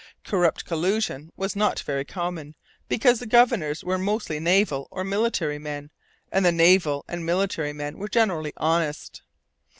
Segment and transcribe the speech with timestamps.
[0.23, 2.55] Corrupt collusion was not very common,
[2.89, 5.91] because the governors were mostly naval or military men,
[6.31, 9.21] and the naval and military men were generally honest.